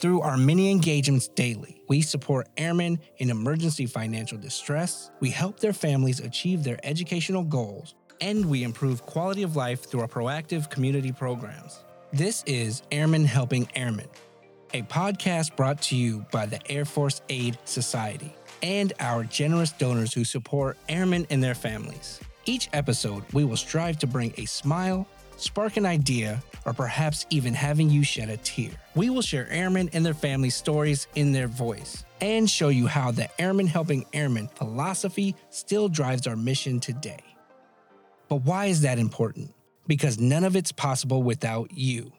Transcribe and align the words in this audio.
Through 0.00 0.22
our 0.22 0.38
many 0.38 0.70
engagements 0.70 1.28
daily, 1.28 1.82
we 1.86 2.00
support 2.00 2.48
airmen 2.56 3.00
in 3.18 3.28
emergency 3.28 3.84
financial 3.84 4.38
distress, 4.38 5.10
we 5.20 5.28
help 5.28 5.60
their 5.60 5.74
families 5.74 6.20
achieve 6.20 6.64
their 6.64 6.80
educational 6.82 7.44
goals, 7.44 7.94
and 8.22 8.46
we 8.46 8.64
improve 8.64 9.04
quality 9.04 9.42
of 9.42 9.56
life 9.56 9.84
through 9.84 10.00
our 10.00 10.08
proactive 10.08 10.70
community 10.70 11.12
programs. 11.12 11.84
This 12.14 12.42
is 12.46 12.80
Airmen 12.90 13.26
Helping 13.26 13.68
Airmen, 13.74 14.08
a 14.72 14.80
podcast 14.84 15.54
brought 15.54 15.82
to 15.82 15.96
you 15.96 16.24
by 16.32 16.46
the 16.46 16.60
Air 16.70 16.86
Force 16.86 17.20
Aid 17.28 17.58
Society 17.66 18.34
and 18.62 18.94
our 19.00 19.22
generous 19.24 19.72
donors 19.72 20.14
who 20.14 20.24
support 20.24 20.78
airmen 20.88 21.26
and 21.28 21.44
their 21.44 21.54
families. 21.54 22.20
Each 22.46 22.70
episode, 22.72 23.22
we 23.34 23.44
will 23.44 23.58
strive 23.58 23.98
to 23.98 24.06
bring 24.06 24.32
a 24.38 24.46
smile, 24.46 25.06
spark 25.40 25.76
an 25.76 25.86
idea, 25.86 26.42
or 26.64 26.72
perhaps 26.72 27.26
even 27.30 27.54
having 27.54 27.90
you 27.90 28.04
shed 28.04 28.28
a 28.28 28.36
tear. 28.38 28.70
We 28.94 29.10
will 29.10 29.22
share 29.22 29.48
airmen 29.50 29.90
and 29.92 30.04
their 30.04 30.14
families' 30.14 30.54
stories 30.54 31.06
in 31.14 31.32
their 31.32 31.48
voice 31.48 32.04
and 32.20 32.48
show 32.48 32.68
you 32.68 32.86
how 32.86 33.10
the 33.10 33.28
Airmen 33.40 33.66
Helping 33.66 34.04
Airmen 34.12 34.48
philosophy 34.48 35.34
still 35.50 35.88
drives 35.88 36.26
our 36.26 36.36
mission 36.36 36.80
today. 36.80 37.24
But 38.28 38.42
why 38.42 38.66
is 38.66 38.82
that 38.82 38.98
important? 38.98 39.54
Because 39.86 40.20
none 40.20 40.44
of 40.44 40.54
it's 40.54 40.72
possible 40.72 41.22
without 41.22 41.72
you. 41.72 42.12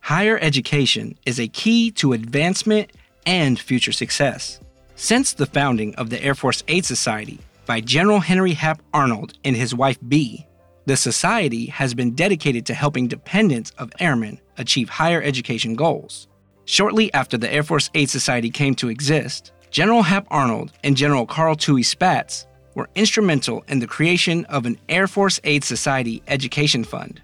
Higher 0.00 0.38
education 0.40 1.18
is 1.26 1.40
a 1.40 1.48
key 1.48 1.90
to 1.92 2.12
advancement 2.12 2.92
and 3.26 3.58
future 3.58 3.92
success. 3.92 4.60
Since 4.94 5.32
the 5.32 5.46
founding 5.46 5.94
of 5.96 6.10
the 6.10 6.22
Air 6.22 6.34
Force 6.34 6.62
Aid 6.68 6.84
Society, 6.84 7.40
by 7.66 7.80
General 7.80 8.20
Henry 8.20 8.52
Hap 8.52 8.80
Arnold 8.94 9.34
and 9.44 9.56
his 9.56 9.74
wife 9.74 9.98
Bee, 10.08 10.46
the 10.86 10.96
Society 10.96 11.66
has 11.66 11.94
been 11.94 12.14
dedicated 12.14 12.64
to 12.66 12.74
helping 12.74 13.08
dependents 13.08 13.72
of 13.76 13.92
airmen 13.98 14.40
achieve 14.56 14.88
higher 14.88 15.20
education 15.20 15.74
goals. 15.74 16.28
Shortly 16.64 17.12
after 17.12 17.36
the 17.36 17.52
Air 17.52 17.64
Force 17.64 17.90
Aid 17.94 18.08
Society 18.08 18.50
came 18.50 18.74
to 18.76 18.88
exist, 18.88 19.52
General 19.70 20.02
Hap 20.02 20.26
Arnold 20.30 20.72
and 20.84 20.96
General 20.96 21.26
Carl 21.26 21.56
Tooey 21.56 21.82
Spaatz 21.82 22.46
were 22.74 22.88
instrumental 22.94 23.64
in 23.68 23.80
the 23.80 23.86
creation 23.86 24.44
of 24.44 24.64
an 24.64 24.78
Air 24.88 25.08
Force 25.08 25.40
Aid 25.42 25.64
Society 25.64 26.22
Education 26.28 26.84
Fund. 26.84 27.20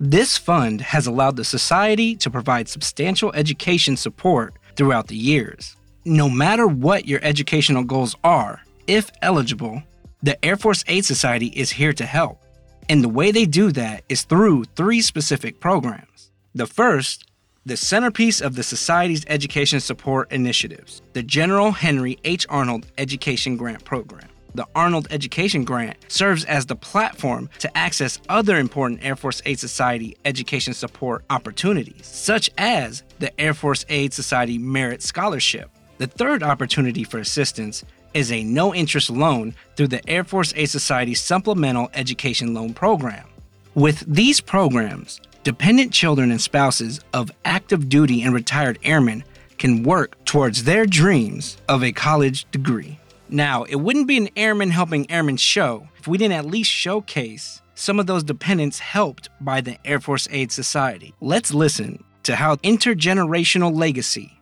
This 0.00 0.38
fund 0.38 0.80
has 0.80 1.06
allowed 1.06 1.36
the 1.36 1.44
Society 1.44 2.16
to 2.16 2.30
provide 2.30 2.68
substantial 2.68 3.32
education 3.34 3.96
support 3.96 4.54
throughout 4.74 5.08
the 5.08 5.16
years. 5.16 5.76
No 6.04 6.30
matter 6.30 6.66
what 6.66 7.06
your 7.06 7.20
educational 7.22 7.82
goals 7.82 8.14
are, 8.22 8.62
if 8.86 9.10
eligible, 9.22 9.82
the 10.22 10.42
Air 10.44 10.56
Force 10.56 10.84
Aid 10.86 11.04
Society 11.04 11.46
is 11.48 11.70
here 11.70 11.92
to 11.92 12.06
help. 12.06 12.42
And 12.88 13.02
the 13.02 13.08
way 13.08 13.30
they 13.30 13.44
do 13.44 13.72
that 13.72 14.04
is 14.08 14.22
through 14.22 14.64
three 14.64 15.00
specific 15.00 15.60
programs. 15.60 16.30
The 16.54 16.66
first, 16.66 17.26
the 17.64 17.76
centerpiece 17.76 18.40
of 18.40 18.54
the 18.54 18.62
Society's 18.62 19.24
education 19.28 19.80
support 19.80 20.30
initiatives, 20.30 21.02
the 21.12 21.22
General 21.22 21.72
Henry 21.72 22.18
H. 22.24 22.46
Arnold 22.48 22.86
Education 22.96 23.56
Grant 23.56 23.84
Program. 23.84 24.28
The 24.54 24.66
Arnold 24.74 25.08
Education 25.10 25.64
Grant 25.64 25.98
serves 26.08 26.44
as 26.44 26.64
the 26.64 26.76
platform 26.76 27.50
to 27.58 27.76
access 27.76 28.18
other 28.28 28.56
important 28.56 29.04
Air 29.04 29.16
Force 29.16 29.42
Aid 29.44 29.58
Society 29.58 30.16
education 30.24 30.72
support 30.72 31.24
opportunities, 31.28 32.06
such 32.06 32.48
as 32.56 33.02
the 33.18 33.38
Air 33.38 33.52
Force 33.52 33.84
Aid 33.90 34.14
Society 34.14 34.56
Merit 34.56 35.02
Scholarship. 35.02 35.70
The 35.98 36.06
third 36.06 36.42
opportunity 36.42 37.04
for 37.04 37.18
assistance 37.18 37.84
is 38.16 38.32
a 38.32 38.42
no 38.42 38.74
interest 38.74 39.10
loan 39.10 39.54
through 39.76 39.88
the 39.88 40.08
Air 40.08 40.24
Force 40.24 40.54
Aid 40.56 40.70
Society 40.70 41.12
Supplemental 41.12 41.90
Education 41.92 42.54
Loan 42.54 42.72
Program. 42.72 43.28
With 43.74 44.02
these 44.06 44.40
programs, 44.40 45.20
dependent 45.44 45.92
children 45.92 46.30
and 46.30 46.40
spouses 46.40 47.00
of 47.12 47.30
active 47.44 47.90
duty 47.90 48.22
and 48.22 48.32
retired 48.32 48.78
airmen 48.82 49.22
can 49.58 49.82
work 49.82 50.16
towards 50.24 50.64
their 50.64 50.86
dreams 50.86 51.58
of 51.68 51.84
a 51.84 51.92
college 51.92 52.50
degree. 52.52 52.98
Now, 53.28 53.64
it 53.64 53.76
wouldn't 53.76 54.06
be 54.06 54.16
an 54.16 54.30
airman 54.34 54.70
Helping 54.70 55.10
Airmen 55.10 55.36
show 55.36 55.86
if 55.98 56.08
we 56.08 56.16
didn't 56.16 56.38
at 56.38 56.46
least 56.46 56.70
showcase 56.70 57.60
some 57.74 58.00
of 58.00 58.06
those 58.06 58.24
dependents 58.24 58.78
helped 58.78 59.28
by 59.42 59.60
the 59.60 59.76
Air 59.84 60.00
Force 60.00 60.26
Aid 60.30 60.52
Society. 60.52 61.12
Let's 61.20 61.52
listen 61.52 62.02
to 62.22 62.36
how 62.36 62.56
intergenerational 62.56 63.76
legacy 63.76 64.40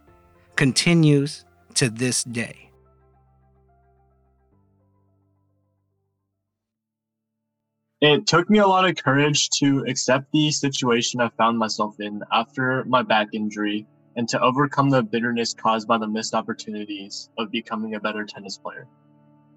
continues 0.55 1.45
to 1.75 1.91
this 1.91 2.23
day. 2.23 2.65
It 8.07 8.27
took 8.27 8.51
me 8.51 8.59
a 8.59 8.67
lot 8.67 8.87
of 8.87 8.97
courage 8.97 9.49
to 9.61 9.83
accept 9.89 10.31
the 10.31 10.51
situation 10.51 11.23
I 11.23 11.31
found 11.39 11.59
myself 11.59 11.99
in 12.01 12.21
after 12.31 12.85
my 12.85 13.01
back 13.01 13.29
injury 13.33 13.87
and 14.15 14.29
to 14.29 14.39
overcome 14.43 14.91
the 14.91 15.03
bitterness 15.03 15.55
caused 15.55 15.89
by 15.89 15.97
the 15.97 16.07
missed 16.07 16.35
opportunities 16.35 17.31
of 17.39 17.51
becoming 17.51 17.95
a 17.95 18.01
better 18.01 18.27
tennis 18.27 18.59
player. 18.59 18.87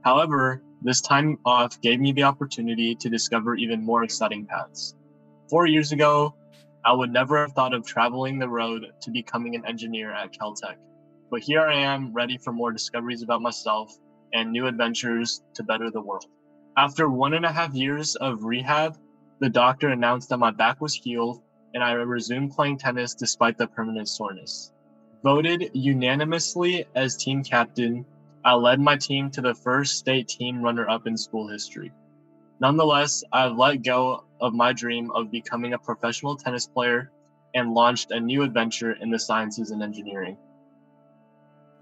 However, 0.05 0.63
this 0.81 1.01
time 1.01 1.37
off 1.43 1.81
gave 1.81 1.99
me 1.99 2.13
the 2.13 2.23
opportunity 2.23 2.95
to 2.95 3.09
discover 3.09 3.55
even 3.55 3.83
more 3.83 4.05
exciting 4.05 4.45
paths. 4.45 4.95
Four 5.49 5.65
years 5.65 5.91
ago, 5.91 6.33
I 6.85 6.93
would 6.93 7.11
never 7.11 7.41
have 7.41 7.51
thought 7.51 7.73
of 7.73 7.85
traveling 7.85 8.39
the 8.39 8.47
road 8.47 8.85
to 9.01 9.11
becoming 9.11 9.55
an 9.55 9.65
engineer 9.65 10.13
at 10.13 10.31
Caltech. 10.31 10.77
But 11.29 11.41
here 11.41 11.67
I 11.67 11.75
am, 11.75 12.13
ready 12.13 12.37
for 12.37 12.53
more 12.53 12.71
discoveries 12.71 13.23
about 13.23 13.41
myself 13.41 13.93
and 14.31 14.53
new 14.53 14.67
adventures 14.67 15.43
to 15.55 15.63
better 15.63 15.91
the 15.91 15.99
world. 15.99 16.27
After 16.77 17.09
one 17.09 17.33
and 17.33 17.43
a 17.43 17.51
half 17.51 17.73
years 17.73 18.15
of 18.17 18.43
rehab, 18.43 18.97
the 19.39 19.49
doctor 19.49 19.89
announced 19.89 20.29
that 20.29 20.37
my 20.37 20.51
back 20.51 20.79
was 20.79 20.93
healed 20.93 21.41
and 21.73 21.83
I 21.83 21.93
resumed 21.93 22.51
playing 22.51 22.77
tennis 22.77 23.15
despite 23.15 23.57
the 23.57 23.65
permanent 23.65 24.07
soreness. 24.07 24.71
Voted 25.23 25.71
unanimously 25.73 26.85
as 26.93 27.17
team 27.17 27.43
captain, 27.43 28.05
I 28.45 28.53
led 28.53 28.79
my 28.79 28.95
team 28.95 29.31
to 29.31 29.41
the 29.41 29.55
first 29.55 29.97
state 29.97 30.27
team 30.27 30.61
runner 30.61 30.87
up 30.87 31.07
in 31.07 31.17
school 31.17 31.47
history. 31.47 31.91
Nonetheless, 32.59 33.23
I've 33.31 33.57
let 33.57 33.81
go 33.81 34.25
of 34.39 34.53
my 34.53 34.71
dream 34.71 35.09
of 35.11 35.31
becoming 35.31 35.73
a 35.73 35.79
professional 35.79 36.35
tennis 36.35 36.67
player 36.67 37.11
and 37.55 37.73
launched 37.73 38.11
a 38.11 38.19
new 38.19 38.43
adventure 38.43 38.91
in 38.91 39.09
the 39.09 39.17
sciences 39.17 39.71
and 39.71 39.81
engineering. 39.81 40.37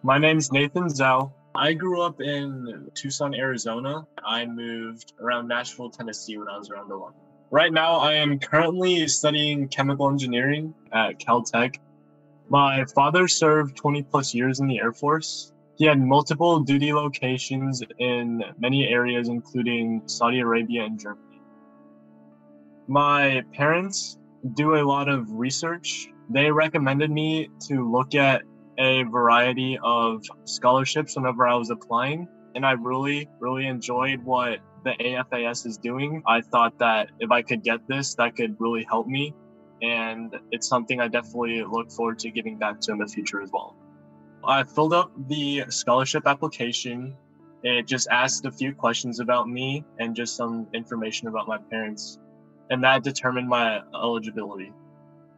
My 0.03 0.17
name 0.19 0.37
is 0.37 0.53
Nathan 0.53 0.85
Zhao. 0.85 1.33
I 1.57 1.73
grew 1.73 2.01
up 2.01 2.19
in 2.19 2.89
Tucson, 2.95 3.33
Arizona. 3.33 4.05
I 4.25 4.45
moved 4.45 5.13
around 5.21 5.47
Nashville, 5.47 5.89
Tennessee 5.89 6.37
when 6.37 6.49
I 6.49 6.57
was 6.57 6.69
around 6.69 6.91
11. 6.91 7.13
Right 7.49 7.71
now, 7.71 7.95
I 7.95 8.13
am 8.13 8.39
currently 8.39 9.07
studying 9.07 9.69
chemical 9.69 10.09
engineering 10.09 10.73
at 10.91 11.19
Caltech. 11.19 11.77
My 12.49 12.83
father 12.93 13.27
served 13.27 13.77
20 13.77 14.03
plus 14.03 14.33
years 14.33 14.59
in 14.59 14.67
the 14.67 14.79
Air 14.79 14.91
Force. 14.91 15.53
He 15.77 15.85
had 15.85 15.99
multiple 15.99 16.59
duty 16.59 16.93
locations 16.93 17.81
in 17.99 18.43
many 18.57 18.87
areas, 18.87 19.29
including 19.29 20.01
Saudi 20.07 20.39
Arabia 20.39 20.83
and 20.83 20.99
Germany. 20.99 21.41
My 22.87 23.43
parents 23.53 24.17
do 24.55 24.75
a 24.75 24.83
lot 24.83 25.07
of 25.07 25.31
research. 25.31 26.09
They 26.29 26.51
recommended 26.51 27.11
me 27.11 27.49
to 27.67 27.89
look 27.89 28.15
at 28.15 28.43
a 28.77 29.03
variety 29.03 29.77
of 29.83 30.23
scholarships 30.45 31.15
whenever 31.15 31.47
I 31.47 31.55
was 31.55 31.69
applying. 31.69 32.27
And 32.55 32.65
I 32.65 32.71
really, 32.71 33.29
really 33.39 33.67
enjoyed 33.67 34.23
what 34.23 34.59
the 34.83 34.91
AFAS 34.99 35.65
is 35.65 35.77
doing. 35.77 36.23
I 36.25 36.41
thought 36.41 36.77
that 36.79 37.09
if 37.19 37.31
I 37.31 37.41
could 37.41 37.63
get 37.63 37.87
this, 37.87 38.15
that 38.15 38.35
could 38.35 38.55
really 38.59 38.85
help 38.87 39.07
me. 39.07 39.33
And 39.81 40.33
it's 40.51 40.67
something 40.67 41.01
I 41.01 41.07
definitely 41.07 41.63
look 41.63 41.91
forward 41.91 42.19
to 42.19 42.31
giving 42.31 42.57
back 42.57 42.79
to 42.81 42.93
in 42.93 42.99
the 42.99 43.07
future 43.07 43.41
as 43.41 43.51
well. 43.51 43.75
I 44.43 44.63
filled 44.63 44.93
up 44.93 45.11
the 45.27 45.65
scholarship 45.69 46.27
application. 46.27 47.17
It 47.63 47.87
just 47.87 48.07
asked 48.09 48.45
a 48.45 48.51
few 48.51 48.73
questions 48.73 49.19
about 49.19 49.49
me 49.49 49.83
and 49.99 50.15
just 50.15 50.37
some 50.37 50.67
information 50.73 51.27
about 51.27 51.47
my 51.47 51.57
parents. 51.71 52.19
And 52.69 52.83
that 52.83 53.03
determined 53.03 53.49
my 53.49 53.81
eligibility. 53.93 54.71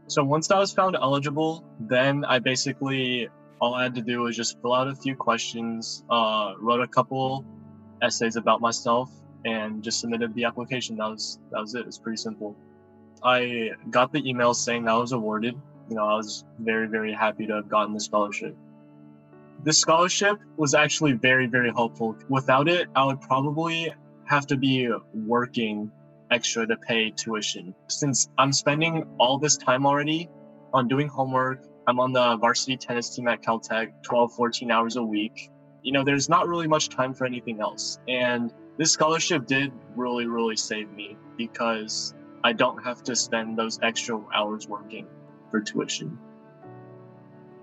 So 0.08 0.24
once 0.24 0.50
I 0.52 0.58
was 0.58 0.72
found 0.72 0.96
eligible, 0.96 1.66
then 1.82 2.24
I 2.24 2.40
basically 2.40 3.28
all 3.60 3.74
I 3.74 3.84
had 3.84 3.96
to 3.96 4.02
do 4.02 4.22
was 4.22 4.38
just 4.38 4.62
fill 4.62 4.74
out 4.74 4.88
a 4.88 4.96
few 4.96 5.16
questions, 5.16 6.06
uh, 6.10 6.54
wrote 6.60 6.82
a 6.82 6.88
couple 6.88 7.46
essays 8.02 8.38
about 8.38 8.62
myself, 8.62 9.12
and 9.46 9.84
just 9.84 10.00
submitted 10.00 10.34
the 10.34 10.46
application. 10.46 10.96
That 10.98 11.10
was 11.10 11.40
that 11.52 11.60
was 11.60 11.76
it. 11.76 11.86
It's 11.88 11.98
pretty 11.98 12.18
simple. 12.18 12.56
I 13.22 13.72
got 13.90 14.14
the 14.14 14.28
email 14.28 14.54
saying 14.54 14.86
that 14.86 14.92
I 14.92 14.98
was 14.98 15.12
awarded. 15.12 15.56
You 15.90 15.96
know, 15.96 16.06
I 16.08 16.16
was 16.16 16.46
very 16.60 16.88
very 16.88 17.14
happy 17.14 17.46
to 17.48 17.56
have 17.56 17.68
gotten 17.68 17.94
the 17.94 18.00
scholarship. 18.00 18.56
This 19.64 19.78
scholarship 19.80 20.40
was 20.56 20.74
actually 20.74 21.14
very 21.14 21.48
very 21.48 21.72
helpful. 21.72 22.16
Without 22.30 22.70
it, 22.70 22.88
I 22.96 23.04
would 23.04 23.20
probably 23.20 23.94
have 24.26 24.48
to 24.48 24.56
be 24.56 24.90
working 25.14 25.92
extra 26.32 26.68
to 26.68 26.78
pay 26.78 27.12
tuition. 27.12 27.74
Since 27.88 28.30
I'm 28.38 28.52
spending 28.52 29.06
all 29.20 29.38
this 29.38 29.58
time 29.58 29.86
already 29.86 30.30
on 30.74 30.88
doing 30.88 31.08
homework, 31.08 31.66
I'm 31.88 32.00
on 32.00 32.12
the 32.12 32.38
varsity 32.38 32.78
tennis 32.78 33.16
team 33.16 33.28
at 33.28 33.42
Caltech 33.42 34.04
12, 34.04 34.34
14 34.34 34.72
hours 34.72 34.96
a 34.98 35.04
week. 35.04 35.50
You 35.84 35.94
know, 35.94 36.04
there's 36.04 36.28
not 36.28 36.48
really 36.48 36.68
much 36.68 36.90
time 36.90 37.14
for 37.14 37.26
anything 37.26 37.62
else. 37.62 38.00
And 38.08 38.52
this 38.78 38.92
scholarship 38.92 39.48
did 39.48 39.72
really, 39.96 40.28
really 40.28 40.58
save 40.58 40.92
me 40.92 41.18
because 41.38 42.14
I 42.44 42.54
don't 42.54 42.84
have 42.84 43.04
to 43.04 43.16
spend 43.16 43.58
those 43.58 43.80
extra 43.82 44.22
hours 44.34 44.68
working 44.68 45.08
for 45.50 45.62
tuition. 45.62 46.20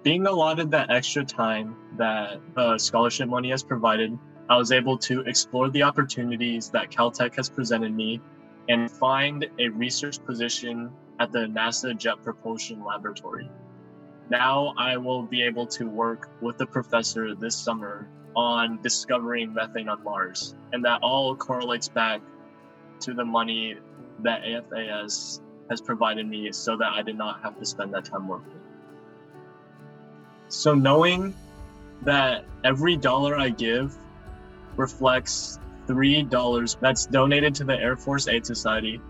Being 0.02 0.26
allotted 0.26 0.70
that 0.72 0.90
extra 0.90 1.24
time 1.24 1.76
that 1.96 2.40
uh, 2.56 2.78
scholarship 2.78 3.28
money 3.28 3.50
has 3.50 3.62
provided, 3.62 4.18
I 4.48 4.56
was 4.56 4.72
able 4.72 4.98
to 4.98 5.20
explore 5.20 5.70
the 5.70 5.82
opportunities 5.82 6.70
that 6.70 6.90
Caltech 6.90 7.36
has 7.36 7.48
presented 7.48 7.94
me 7.94 8.20
and 8.68 8.90
find 8.90 9.46
a 9.58 9.68
research 9.68 10.24
position 10.24 10.90
at 11.20 11.32
the 11.32 11.40
NASA 11.40 11.96
Jet 11.96 12.22
Propulsion 12.22 12.84
Laboratory. 12.84 13.50
Now 14.30 14.74
I 14.78 14.96
will 14.96 15.22
be 15.22 15.42
able 15.42 15.66
to 15.68 15.88
work 15.88 16.30
with 16.40 16.56
the 16.56 16.66
professor 16.66 17.34
this 17.34 17.54
summer 17.54 18.08
on 18.34 18.80
discovering 18.82 19.52
methane 19.52 19.88
on 19.88 20.02
Mars, 20.02 20.54
and 20.72 20.84
that 20.84 21.00
all 21.02 21.36
correlates 21.36 21.88
back 21.88 22.20
to 23.00 23.14
the 23.14 23.24
money 23.24 23.76
that 24.20 24.42
AFAS 24.42 25.40
has 25.70 25.80
provided 25.80 26.26
me 26.26 26.50
so 26.52 26.76
that 26.76 26.92
I 26.92 27.02
did 27.02 27.16
not 27.16 27.42
have 27.42 27.58
to 27.58 27.66
spend 27.66 27.94
that 27.94 28.04
time 28.04 28.28
working. 28.28 28.60
So 30.48 30.74
knowing 30.74 31.34
that 32.02 32.44
every 32.64 32.96
dollar 32.96 33.36
I 33.36 33.50
give 33.50 33.96
reflects 34.76 35.58
three 35.86 36.22
dollars 36.22 36.76
that's 36.80 37.06
donated 37.06 37.54
to 37.56 37.64
the 37.64 37.78
Air 37.78 37.96
Force 37.96 38.28
Aid 38.28 38.46
Society, 38.46 39.00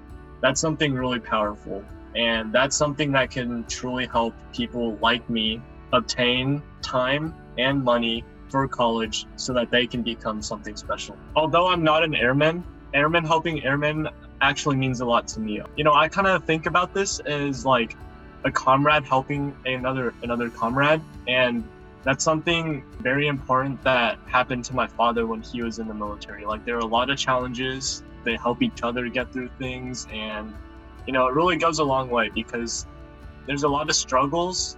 that's 0.40 0.60
something 0.60 0.92
really 0.92 1.20
powerful. 1.20 1.84
And 2.14 2.52
that's 2.52 2.76
something 2.76 3.12
that 3.12 3.30
can 3.30 3.64
truly 3.64 4.06
help 4.06 4.34
people 4.52 4.96
like 5.02 5.28
me 5.28 5.60
obtain 5.92 6.62
time 6.82 7.34
and 7.58 7.82
money 7.82 8.24
for 8.48 8.68
college 8.68 9.26
so 9.36 9.52
that 9.52 9.70
they 9.70 9.86
can 9.86 10.02
become 10.02 10.40
something 10.40 10.76
special. 10.76 11.16
Although 11.34 11.68
I'm 11.68 11.82
not 11.82 12.04
an 12.04 12.14
airman, 12.14 12.62
airmen 12.92 13.24
helping 13.24 13.64
airmen 13.64 14.08
actually 14.40 14.76
means 14.76 15.00
a 15.00 15.04
lot 15.04 15.26
to 15.28 15.40
me. 15.40 15.60
You 15.76 15.84
know, 15.84 15.94
I 15.94 16.08
kind 16.08 16.26
of 16.28 16.44
think 16.44 16.66
about 16.66 16.94
this 16.94 17.18
as 17.20 17.66
like 17.66 17.96
a 18.44 18.50
comrade 18.50 19.04
helping 19.04 19.56
another 19.64 20.14
another 20.22 20.50
comrade 20.50 21.00
and 21.26 21.64
that's 22.04 22.22
something 22.22 22.84
very 23.00 23.26
important 23.26 23.82
that 23.82 24.18
happened 24.26 24.64
to 24.66 24.74
my 24.74 24.86
father 24.86 25.26
when 25.26 25.42
he 25.42 25.62
was 25.62 25.78
in 25.78 25.88
the 25.88 25.94
military. 25.94 26.44
Like 26.44 26.64
there 26.64 26.76
are 26.76 26.80
a 26.80 26.86
lot 26.86 27.10
of 27.10 27.16
challenges, 27.16 28.02
they 28.24 28.36
help 28.36 28.62
each 28.62 28.82
other 28.82 29.08
get 29.08 29.32
through 29.32 29.50
things 29.58 30.06
and 30.12 30.54
you 31.06 31.12
know, 31.12 31.26
it 31.26 31.34
really 31.34 31.56
goes 31.56 31.78
a 31.78 31.84
long 31.84 32.08
way 32.08 32.30
because 32.34 32.86
there's 33.46 33.62
a 33.62 33.68
lot 33.68 33.88
of 33.88 33.96
struggles 33.96 34.76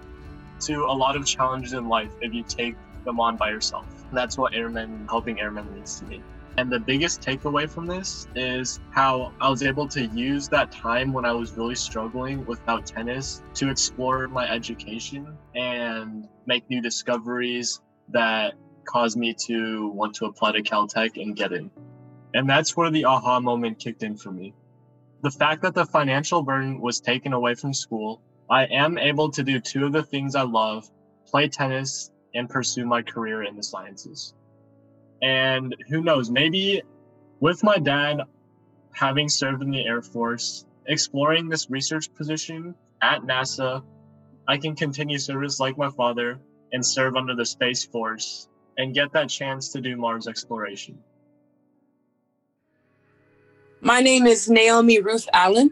to 0.61 0.83
a 0.83 0.91
lot 0.91 1.15
of 1.15 1.25
challenges 1.25 1.73
in 1.73 1.87
life 1.87 2.11
if 2.21 2.33
you 2.33 2.43
take 2.43 2.75
them 3.05 3.19
on 3.19 3.37
by 3.37 3.49
yourself. 3.49 3.85
And 4.09 4.17
that's 4.17 4.37
what 4.37 4.53
airmen 4.53 5.05
helping 5.09 5.39
airmen 5.39 5.73
means 5.73 5.99
to 5.99 6.05
me. 6.05 6.21
And 6.57 6.71
the 6.71 6.79
biggest 6.79 7.21
takeaway 7.21 7.69
from 7.69 7.85
this 7.85 8.27
is 8.33 8.79
how 8.89 9.31
I 9.39 9.47
was 9.47 9.61
able 9.61 9.87
to 9.89 10.03
use 10.07 10.47
that 10.49 10.71
time 10.71 11.13
when 11.13 11.23
I 11.23 11.31
was 11.31 11.51
really 11.55 11.75
struggling 11.75 12.47
without 12.47 12.87
tennis 12.87 13.43
to 13.55 13.69
explore 13.69 14.27
my 14.27 14.49
education 14.49 15.37
and 15.53 16.27
make 16.47 16.67
new 16.67 16.81
discoveries 16.81 17.79
that 18.09 18.55
caused 18.85 19.17
me 19.17 19.35
to 19.45 19.89
want 19.89 20.15
to 20.15 20.25
apply 20.25 20.53
to 20.53 20.63
Caltech 20.63 21.21
and 21.21 21.35
get 21.35 21.53
in. 21.53 21.69
And 22.33 22.49
that's 22.49 22.75
where 22.75 22.89
the 22.89 23.05
aha 23.05 23.39
moment 23.39 23.77
kicked 23.77 24.01
in 24.01 24.17
for 24.17 24.31
me. 24.31 24.55
The 25.21 25.31
fact 25.31 25.61
that 25.61 25.75
the 25.75 25.85
financial 25.85 26.41
burden 26.41 26.81
was 26.81 26.99
taken 26.99 27.33
away 27.33 27.53
from 27.53 27.73
school, 27.73 28.21
I 28.49 28.65
am 28.65 28.97
able 28.97 29.29
to 29.31 29.43
do 29.43 29.59
two 29.59 29.85
of 29.85 29.91
the 29.91 30.03
things 30.03 30.33
I 30.33 30.43
love 30.43 30.89
play 31.27 31.49
tennis 31.49 32.09
and 32.33 32.49
pursue 32.49 32.85
my 32.85 33.03
career 33.03 33.43
in 33.43 33.55
the 33.55 33.63
sciences. 33.63 34.33
And 35.21 35.75
who 35.89 36.01
knows, 36.01 36.29
maybe 36.29 36.81
with 37.39 37.63
my 37.63 37.77
dad 37.77 38.21
having 38.91 39.29
served 39.29 39.61
in 39.61 39.71
the 39.71 39.85
Air 39.85 40.01
Force, 40.01 40.65
exploring 40.87 41.49
this 41.49 41.69
research 41.69 42.13
position 42.13 42.75
at 43.01 43.21
NASA, 43.21 43.83
I 44.47 44.57
can 44.57 44.75
continue 44.75 45.17
service 45.17 45.59
like 45.59 45.77
my 45.77 45.89
father 45.89 46.39
and 46.71 46.85
serve 46.85 47.15
under 47.15 47.35
the 47.35 47.45
Space 47.45 47.85
Force 47.85 48.49
and 48.77 48.93
get 48.93 49.11
that 49.13 49.29
chance 49.29 49.69
to 49.69 49.81
do 49.81 49.97
Mars 49.97 50.27
exploration. 50.27 50.97
My 53.81 54.01
name 54.01 54.25
is 54.25 54.49
Naomi 54.49 54.99
Ruth 54.99 55.27
Allen. 55.33 55.71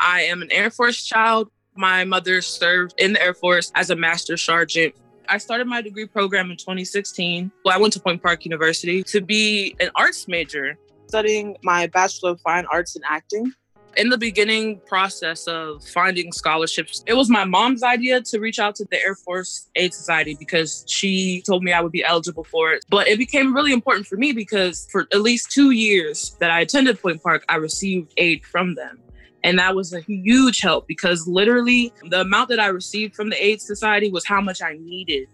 I 0.00 0.22
am 0.22 0.42
an 0.42 0.50
Air 0.50 0.70
Force 0.70 1.04
child. 1.04 1.50
My 1.74 2.04
mother 2.04 2.42
served 2.42 2.94
in 2.98 3.12
the 3.12 3.22
Air 3.22 3.34
Force 3.34 3.70
as 3.74 3.90
a 3.90 3.96
master 3.96 4.36
sergeant 4.36 4.94
I 5.28 5.38
started 5.38 5.66
my 5.66 5.82
degree 5.82 6.06
program 6.06 6.50
in 6.50 6.56
2016. 6.56 7.50
Well, 7.64 7.74
I 7.74 7.78
went 7.78 7.92
to 7.94 8.00
Point 8.00 8.22
Park 8.22 8.44
University 8.44 9.02
to 9.04 9.20
be 9.20 9.76
an 9.80 9.90
arts 9.94 10.28
major, 10.28 10.78
studying 11.08 11.56
my 11.62 11.86
Bachelor 11.88 12.30
of 12.30 12.40
Fine 12.40 12.66
Arts 12.66 12.96
in 12.96 13.02
Acting. 13.04 13.52
In 13.96 14.10
the 14.10 14.18
beginning 14.18 14.78
process 14.86 15.46
of 15.46 15.82
finding 15.82 16.30
scholarships, 16.30 17.02
it 17.06 17.14
was 17.14 17.30
my 17.30 17.44
mom's 17.44 17.82
idea 17.82 18.20
to 18.20 18.38
reach 18.38 18.58
out 18.58 18.74
to 18.76 18.84
the 18.90 19.02
Air 19.02 19.14
Force 19.14 19.70
Aid 19.74 19.94
Society 19.94 20.36
because 20.38 20.84
she 20.86 21.42
told 21.46 21.64
me 21.64 21.72
I 21.72 21.80
would 21.80 21.92
be 21.92 22.04
eligible 22.04 22.44
for 22.44 22.72
it. 22.72 22.84
But 22.90 23.08
it 23.08 23.16
became 23.16 23.54
really 23.54 23.72
important 23.72 24.06
for 24.06 24.16
me 24.16 24.32
because 24.32 24.86
for 24.90 25.06
at 25.14 25.22
least 25.22 25.50
two 25.50 25.70
years 25.70 26.36
that 26.40 26.50
I 26.50 26.60
attended 26.60 27.00
Point 27.00 27.22
Park, 27.22 27.44
I 27.48 27.56
received 27.56 28.12
aid 28.18 28.44
from 28.44 28.74
them. 28.74 29.00
And 29.46 29.60
that 29.60 29.76
was 29.76 29.92
a 29.92 30.00
huge 30.00 30.60
help 30.60 30.88
because 30.88 31.28
literally 31.28 31.92
the 32.10 32.22
amount 32.22 32.48
that 32.48 32.58
I 32.58 32.66
received 32.66 33.14
from 33.14 33.30
the 33.30 33.42
Aid 33.42 33.60
Society 33.60 34.10
was 34.10 34.26
how 34.26 34.40
much 34.40 34.60
I 34.60 34.76
needed 34.80 35.28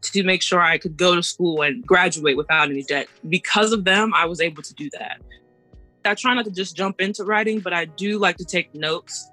to 0.00 0.22
make 0.22 0.42
sure 0.42 0.60
I 0.60 0.78
could 0.78 0.96
go 0.96 1.16
to 1.16 1.24
school 1.24 1.62
and 1.62 1.84
graduate 1.84 2.36
without 2.36 2.70
any 2.70 2.84
debt. 2.84 3.08
Because 3.28 3.72
of 3.72 3.82
them, 3.82 4.14
I 4.14 4.26
was 4.26 4.40
able 4.40 4.62
to 4.62 4.74
do 4.74 4.88
that. 4.90 5.20
I 6.04 6.14
try 6.14 6.34
not 6.34 6.44
to 6.44 6.52
just 6.52 6.76
jump 6.76 7.00
into 7.00 7.24
writing, 7.24 7.58
but 7.58 7.72
I 7.72 7.86
do 7.86 8.20
like 8.20 8.36
to 8.36 8.44
take 8.44 8.72
notes 8.76 9.28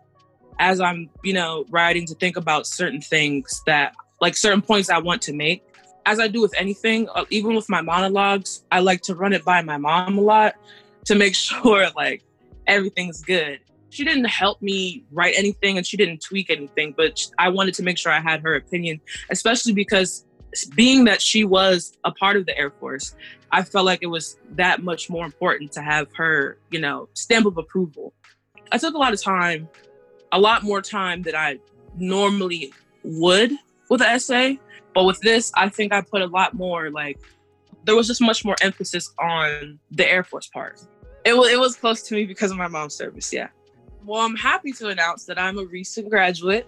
as 0.58 0.82
I'm, 0.82 1.08
you 1.24 1.34
know, 1.34 1.66
writing 1.70 2.08
to 2.08 2.16
think 2.16 2.36
about 2.36 2.66
certain 2.66 3.02
things 3.02 3.62
that, 3.68 3.94
like 4.22 4.36
certain 4.36 4.64
points 4.64 4.90
I 4.90 4.98
want 4.98 5.22
to 5.24 5.34
make. 5.34 5.64
As 6.08 6.20
I 6.20 6.30
do 6.30 6.42
with 6.42 6.56
anything, 6.58 7.08
uh, 7.14 7.26
even 7.30 7.56
with 7.56 7.70
my 7.70 7.82
monologues, 7.82 8.64
I 8.72 8.80
like 8.80 9.02
to 9.02 9.14
run 9.14 9.34
it 9.34 9.46
by 9.46 9.62
my 9.62 9.78
mom 9.78 10.18
a 10.18 10.22
lot 10.22 10.56
to 11.06 11.14
make 11.14 11.36
sure 11.36 11.92
like 11.96 12.24
everything's 12.66 13.22
good 13.22 13.60
she 13.96 14.04
didn't 14.04 14.26
help 14.26 14.62
me 14.62 15.04
write 15.12 15.36
anything 15.38 15.78
and 15.78 15.88
she 15.88 15.96
didn't 15.96 16.22
tweak 16.22 16.50
anything, 16.50 16.94
but 16.98 17.26
I 17.38 17.48
wanted 17.48 17.74
to 17.76 17.84
make 17.84 17.98
sure 17.98 18.12
I 18.12 18.20
had 18.20 18.42
her 18.42 18.56
opinion, 18.56 19.00
especially 19.30 19.72
because 19.72 20.26
being 20.76 21.06
that 21.06 21.22
she 21.22 21.46
was 21.46 21.98
a 22.04 22.12
part 22.12 22.36
of 22.36 22.46
the 22.46 22.58
Air 22.58 22.72
Force, 22.72 23.16
I 23.52 23.64
felt 23.64 23.86
like 23.86 24.00
it 24.02 24.08
was 24.08 24.38
that 24.52 24.84
much 24.84 25.10
more 25.10 25.26
important 25.26 25.72
to 25.74 25.82
have 25.82 26.08
her, 26.16 26.58
you 26.72 26.80
know, 26.80 27.08
stamp 27.14 27.46
of 27.46 27.58
approval. 27.58 28.14
I 28.72 28.78
took 28.78 28.96
a 28.96 28.98
lot 28.98 29.14
of 29.14 29.22
time, 29.22 29.70
a 30.34 30.40
lot 30.40 30.64
more 30.64 30.82
time 30.82 31.22
than 31.22 31.36
I 31.36 31.60
normally 31.98 32.74
would 33.04 33.54
with 33.90 34.02
an 34.02 34.08
essay. 34.08 34.60
But 34.94 35.06
with 35.06 35.20
this, 35.22 35.52
I 35.56 35.70
think 35.70 35.94
I 35.94 36.02
put 36.02 36.22
a 36.22 36.28
lot 36.28 36.54
more 36.54 36.90
like 36.90 37.18
there 37.86 37.96
was 37.96 38.08
just 38.08 38.22
much 38.22 38.44
more 38.44 38.56
emphasis 38.62 39.14
on 39.20 39.80
the 39.92 40.10
Air 40.10 40.24
Force 40.24 40.48
part. 40.48 40.82
It 41.24 41.38
was 41.38 41.50
it 41.50 41.60
was 41.60 41.76
close 41.76 42.02
to 42.04 42.16
me 42.16 42.26
because 42.26 42.52
of 42.52 42.58
my 42.58 42.68
mom's 42.68 42.94
service, 42.94 43.32
yeah. 43.32 43.48
Well, 44.06 44.22
I'm 44.22 44.36
happy 44.36 44.72
to 44.74 44.90
announce 44.90 45.26
that 45.26 45.40
I'm 45.40 45.58
a 45.58 45.66
recent 45.66 46.12
graduate 46.12 46.68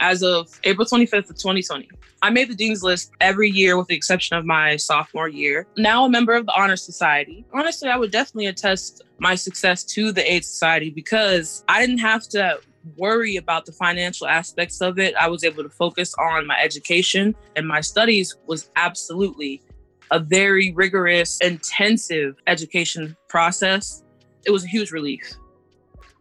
as 0.00 0.22
of 0.22 0.48
April 0.64 0.86
25th 0.86 1.30
of 1.30 1.36
2020. 1.36 1.88
I 2.20 2.28
made 2.28 2.50
the 2.50 2.54
Dean's 2.54 2.82
List 2.82 3.12
every 3.22 3.48
year 3.48 3.78
with 3.78 3.86
the 3.86 3.94
exception 3.94 4.36
of 4.36 4.44
my 4.44 4.76
sophomore 4.76 5.28
year. 5.28 5.66
Now 5.78 6.04
a 6.04 6.10
member 6.10 6.34
of 6.34 6.44
the 6.44 6.52
Honor 6.52 6.76
Society. 6.76 7.46
Honestly, 7.54 7.88
I 7.88 7.96
would 7.96 8.10
definitely 8.10 8.48
attest 8.48 9.00
my 9.18 9.34
success 9.34 9.82
to 9.84 10.12
the 10.12 10.30
Aid 10.30 10.44
Society 10.44 10.90
because 10.90 11.64
I 11.68 11.80
didn't 11.80 11.98
have 11.98 12.28
to 12.30 12.60
worry 12.98 13.36
about 13.36 13.64
the 13.64 13.72
financial 13.72 14.26
aspects 14.26 14.82
of 14.82 14.98
it. 14.98 15.14
I 15.16 15.28
was 15.28 15.42
able 15.42 15.62
to 15.62 15.70
focus 15.70 16.14
on 16.18 16.46
my 16.46 16.60
education 16.60 17.34
and 17.56 17.66
my 17.66 17.80
studies 17.80 18.36
was 18.46 18.70
absolutely 18.76 19.62
a 20.10 20.20
very 20.20 20.74
rigorous, 20.74 21.40
intensive 21.40 22.36
education 22.46 23.16
process. 23.28 24.02
It 24.44 24.50
was 24.50 24.64
a 24.64 24.68
huge 24.68 24.90
relief. 24.90 25.34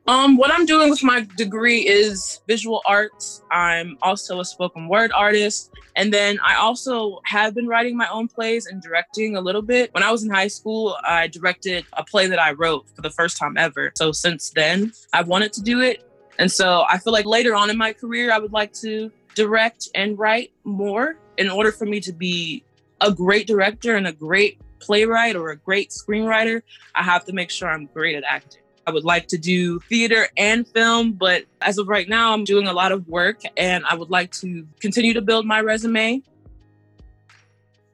Um, 0.05 0.36
what 0.36 0.51
I'm 0.51 0.65
doing 0.65 0.89
with 0.89 1.01
my 1.01 1.25
degree 1.38 1.88
is 1.88 2.41
visual 2.45 2.81
arts. 2.86 3.41
I'm 3.51 3.98
also 4.01 4.41
a 4.41 4.45
spoken 4.45 4.89
word 4.89 5.13
artist. 5.13 5.72
And 5.95 6.13
then 6.13 6.39
I 6.43 6.55
also 6.55 7.22
have 7.24 7.55
been 7.55 7.67
writing 7.67 7.95
my 7.95 8.10
own 8.10 8.27
plays 8.27 8.65
and 8.65 8.81
directing 8.81 9.38
a 9.38 9.41
little 9.41 9.62
bit. 9.62 9.93
When 9.93 10.03
I 10.03 10.12
was 10.12 10.24
in 10.24 10.29
high 10.29 10.50
school, 10.50 10.98
I 11.07 11.27
directed 11.27 11.86
a 11.93 12.03
play 12.03 12.27
that 12.27 12.39
I 12.39 12.51
wrote 12.51 12.89
for 12.93 13.01
the 13.01 13.12
first 13.12 13.38
time 13.38 13.55
ever. 13.57 13.93
So 13.95 14.12
since 14.12 14.50
then, 14.50 14.91
I've 15.13 15.29
wanted 15.29 15.53
to 15.53 15.62
do 15.62 15.79
it. 15.79 16.03
And 16.38 16.51
so 16.51 16.83
I 16.89 16.98
feel 16.98 17.13
like 17.13 17.25
later 17.25 17.55
on 17.55 17.69
in 17.69 17.77
my 17.77 17.93
career, 17.93 18.33
I 18.33 18.39
would 18.39 18.51
like 18.51 18.74
to 18.81 19.10
direct 19.36 19.88
and 19.95 20.19
write 20.19 20.51
more 20.65 21.15
in 21.38 21.50
order 21.50 21.72
for 21.72 21.86
me 21.86 22.01
to 22.01 22.12
be 22.12 22.65
a 23.00 23.12
great 23.12 23.48
director 23.48 23.95
and 23.95 24.07
a 24.07 24.13
great 24.13 24.60
playwright 24.81 25.38
or 25.38 25.51
a 25.51 25.55
great 25.55 25.91
screenwriter. 25.91 26.62
I 26.93 27.03
have 27.03 27.24
to 27.25 27.33
make 27.33 27.50
sure 27.50 27.69
I'm 27.69 27.86
great 27.86 28.15
at 28.15 28.24
acting. 28.27 28.62
I 28.85 28.91
would 28.91 29.05
like 29.05 29.27
to 29.29 29.37
do 29.37 29.79
theater 29.81 30.27
and 30.35 30.67
film, 30.67 31.13
but 31.13 31.45
as 31.61 31.77
of 31.77 31.87
right 31.87 32.07
now, 32.09 32.33
I'm 32.33 32.43
doing 32.43 32.67
a 32.67 32.73
lot 32.73 32.91
of 32.91 33.07
work 33.07 33.41
and 33.55 33.85
I 33.85 33.95
would 33.95 34.09
like 34.09 34.31
to 34.41 34.67
continue 34.81 35.13
to 35.13 35.21
build 35.21 35.45
my 35.45 35.61
resume. 35.61 36.21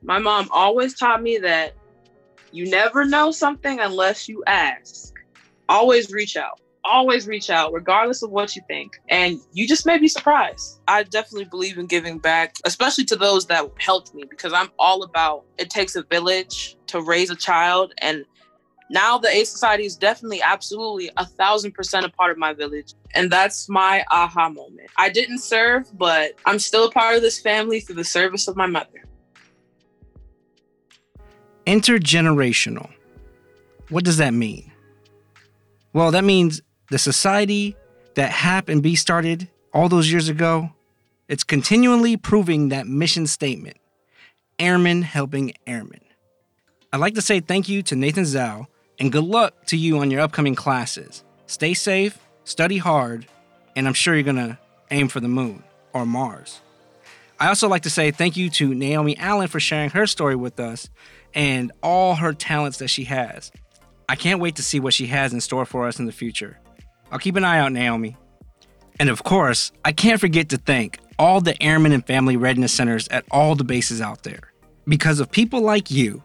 My 0.02 0.18
mom 0.18 0.48
always 0.52 0.98
taught 0.98 1.22
me 1.22 1.38
that 1.40 1.76
you 2.52 2.70
never 2.70 3.06
know 3.06 3.32
something 3.32 3.80
unless 3.80 4.28
you 4.28 4.44
ask. 4.48 5.14
Always 5.68 6.12
reach 6.12 6.36
out. 6.38 6.60
always 6.84 7.28
reach 7.28 7.50
out, 7.50 7.74
regardless 7.74 8.24
of 8.24 8.32
what 8.32 8.56
you 8.56 8.62
think. 8.68 9.00
And 9.10 9.40
you 9.54 9.68
just 9.68 9.86
may 9.86 9.98
be 9.98 10.08
surprised. 10.08 10.80
I 10.88 11.04
definitely 11.04 11.46
believe 11.46 11.78
in 11.78 11.86
giving 11.86 12.18
back, 12.20 12.56
especially 12.66 13.06
to 13.06 13.16
those 13.16 13.46
that 13.48 13.70
helped 13.78 14.14
me, 14.14 14.24
because 14.30 14.54
I'm 14.54 14.70
all 14.80 15.04
about 15.04 15.46
it 15.58 15.70
takes 15.70 15.96
a 15.96 16.04
village 16.04 16.78
to 16.88 17.02
raise 17.02 17.30
a 17.30 17.36
child. 17.36 17.94
And 18.00 18.26
now 18.90 19.18
the 19.18 19.30
Aid 19.30 19.48
Society 19.48 19.86
is 19.86 19.96
definitely, 19.96 20.42
absolutely, 20.42 21.12
a 21.18 21.26
thousand 21.26 21.74
percent 21.74 22.06
a 22.06 22.10
part 22.10 22.32
of 22.32 22.38
my 22.38 22.54
village. 22.54 22.94
And 23.14 23.32
that's 23.32 23.70
my 23.70 24.04
aha 24.12 24.50
moment. 24.50 24.90
I 24.98 25.10
didn't 25.10 25.40
serve, 25.40 25.98
but 25.98 26.34
I'm 26.46 26.60
still 26.60 26.86
a 26.86 26.92
part 26.92 27.16
of 27.16 27.22
this 27.22 27.40
family 27.40 27.80
through 27.80 27.96
the 27.96 28.04
service 28.04 28.48
of 28.48 28.56
my 28.56 28.66
mother. 28.66 29.04
Intergenerational. 31.68 32.90
What 33.90 34.04
does 34.04 34.18
that 34.18 34.34
mean? 34.34 34.72
Well, 35.94 36.12
that 36.12 36.24
means 36.24 36.62
the 36.90 37.00
society 37.00 37.76
that 38.16 38.32
HAP 38.32 38.70
and 38.70 38.82
Bee 38.82 38.96
started 38.96 39.48
all 39.74 39.90
those 39.90 40.12
years 40.12 40.30
ago, 40.30 40.72
it's 41.28 41.44
continually 41.44 42.18
proving 42.18 42.70
that 42.70 42.88
mission 42.88 43.28
statement 43.28 43.78
airmen 44.58 45.04
helping 45.04 45.54
airmen. 45.66 46.02
I'd 46.92 47.00
like 47.00 47.16
to 47.16 47.22
say 47.22 47.40
thank 47.40 47.70
you 47.70 47.82
to 47.84 47.96
Nathan 47.96 48.26
Zhao 48.26 48.68
and 49.00 49.12
good 49.12 49.24
luck 49.24 49.66
to 49.68 49.78
you 49.78 50.00
on 50.00 50.12
your 50.12 50.22
upcoming 50.22 50.56
classes. 50.56 51.24
Stay 51.48 51.74
safe, 51.74 52.20
study 52.44 52.78
hard, 52.78 53.26
and 53.76 53.88
I'm 53.88 53.94
sure 53.94 54.14
you're 54.14 54.24
gonna 54.24 54.60
aim 54.92 55.08
for 55.08 55.20
the 55.20 55.28
moon 55.28 55.64
or 55.94 56.06
Mars. 56.06 56.60
I 57.40 57.48
also 57.48 57.70
like 57.70 57.84
to 57.84 57.90
say 57.90 58.12
thank 58.12 58.36
you 58.36 58.50
to 58.52 58.76
Naomi 58.76 59.18
Allen 59.18 59.48
for 59.48 59.60
sharing 59.60 59.90
her 59.92 60.06
story 60.06 60.36
with 60.36 60.60
us 60.60 60.90
and 61.34 61.72
all 61.82 62.16
her 62.16 62.34
talents 62.34 62.80
that 62.80 62.90
she 62.90 63.06
has. 63.06 63.52
I 64.10 64.16
can't 64.16 64.42
wait 64.42 64.58
to 64.58 64.64
see 64.64 64.80
what 64.80 64.94
she 64.94 65.08
has 65.08 65.32
in 65.34 65.40
store 65.40 65.66
for 65.66 65.88
us 65.88 66.00
in 66.00 66.06
the 66.06 66.12
future. 66.12 66.60
I'll 67.12 67.20
keep 67.20 67.36
an 67.36 67.46
eye 67.46 67.60
out, 67.60 67.72
Naomi. 67.72 68.18
And 69.00 69.10
of 69.10 69.24
course, 69.24 69.72
I 69.86 69.94
can't 69.94 70.20
forget 70.20 70.50
to 70.50 70.58
thank 70.58 71.00
all 71.18 71.40
the 71.40 71.62
airmen 71.62 71.92
and 71.94 72.06
family 72.06 72.36
readiness 72.36 72.74
centers 72.74 73.08
at 73.08 73.26
all 73.32 73.56
the 73.56 73.64
bases 73.64 74.02
out 74.02 74.24
there. 74.24 74.52
Because 74.88 75.20
of 75.20 75.32
people 75.32 75.62
like 75.62 75.90
you, 75.92 76.24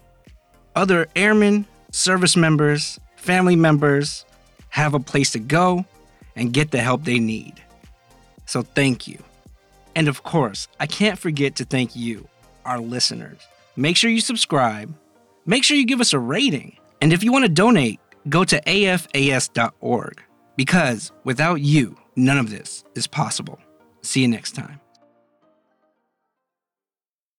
other 0.74 1.06
airmen, 1.14 1.66
service 1.94 2.36
members, 2.36 2.98
family 3.16 3.54
members 3.54 4.24
have 4.70 4.94
a 4.94 5.00
place 5.00 5.30
to 5.30 5.38
go 5.38 5.84
and 6.34 6.52
get 6.52 6.72
the 6.72 6.78
help 6.78 7.04
they 7.04 7.20
need. 7.20 7.54
So 8.46 8.62
thank 8.62 9.06
you. 9.06 9.22
And 9.94 10.08
of 10.08 10.24
course, 10.24 10.66
I 10.80 10.86
can't 10.86 11.18
forget 11.18 11.54
to 11.56 11.64
thank 11.64 11.94
you, 11.94 12.28
our 12.64 12.80
listeners. 12.80 13.38
Make 13.76 13.96
sure 13.96 14.10
you 14.10 14.20
subscribe, 14.20 14.92
make 15.46 15.62
sure 15.62 15.76
you 15.76 15.86
give 15.86 16.00
us 16.00 16.12
a 16.12 16.18
rating, 16.18 16.76
and 17.00 17.12
if 17.12 17.22
you 17.22 17.30
want 17.30 17.44
to 17.44 17.50
donate, 17.50 18.00
go 18.28 18.42
to 18.44 18.60
afas.org 18.62 20.22
because 20.56 21.12
without 21.22 21.60
you, 21.60 21.96
none 22.16 22.38
of 22.38 22.50
this 22.50 22.84
is 22.96 23.06
possible. 23.06 23.60
See 24.02 24.22
you 24.22 24.28
next 24.28 24.52
time. 24.52 24.80